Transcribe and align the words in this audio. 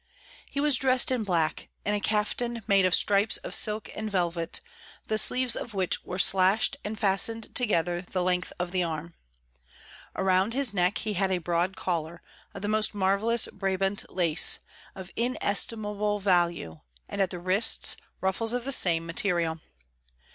He 0.49 0.59
was 0.59 0.77
dressed 0.77 1.11
in 1.11 1.23
black, 1.23 1.69
in 1.85 1.93
a 1.93 1.99
kaftan 2.01 2.63
made 2.65 2.85
of 2.87 2.95
stripes 2.95 3.37
of 3.37 3.53
silk 3.53 3.87
and 3.95 4.09
velvet, 4.09 4.59
the 5.05 5.19
sleeves 5.19 5.55
of 5.55 5.75
which 5.75 6.03
were 6.03 6.17
slashed 6.17 6.75
and 6.83 6.97
fastened 6.97 7.53
together 7.53 8.01
the 8.01 8.23
length 8.23 8.51
of 8.57 8.71
the 8.71 8.81
arm. 8.81 9.13
Around 10.15 10.55
his 10.55 10.73
neck 10.73 10.97
he 10.97 11.13
had 11.13 11.31
a 11.31 11.37
broad 11.37 11.75
collar, 11.77 12.23
of 12.55 12.63
the 12.63 12.67
most 12.67 12.95
marvellous 12.95 13.47
Brabant 13.53 14.09
lace, 14.11 14.57
of 14.95 15.11
inestimable 15.15 16.17
value, 16.19 16.79
and 17.07 17.21
at 17.21 17.29
the 17.29 17.37
wrists 17.37 17.95
ruffles 18.21 18.53
of 18.53 18.65
the 18.65 18.71
same 18.71 19.05
material. 19.05 19.61